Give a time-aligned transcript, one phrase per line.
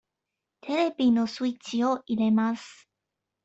[0.61, 2.89] テレビのスイッチを入れます。